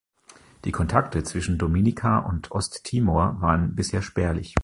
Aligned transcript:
Die 0.65 0.71
Kontakte 0.71 1.21
zwischen 1.21 1.59
Dominica 1.59 2.17
und 2.17 2.49
Osttimor 2.49 3.39
waren 3.39 3.75
bisher 3.75 4.01
spärlich. 4.01 4.55